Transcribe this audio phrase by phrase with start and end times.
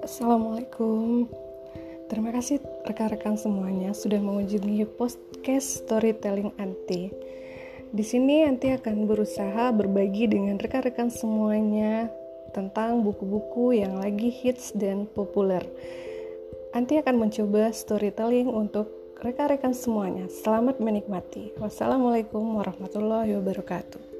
[0.00, 1.28] Assalamualaikum
[2.08, 7.12] Terima kasih rekan-rekan semuanya sudah mengunjungi podcast Storytelling Anti.
[7.92, 12.08] Di sini Anti akan berusaha berbagi dengan rekan-rekan semuanya
[12.56, 15.60] tentang buku-buku yang lagi hits dan populer.
[16.72, 18.88] Anti akan mencoba storytelling untuk
[19.20, 20.24] rekan-rekan semuanya.
[20.32, 21.52] Selamat menikmati.
[21.60, 24.11] Wassalamualaikum warahmatullahi wabarakatuh.